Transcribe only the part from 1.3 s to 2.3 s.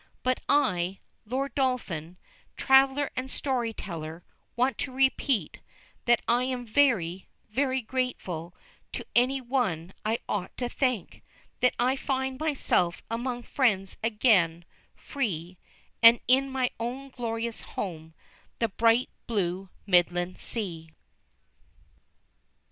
Dolphin,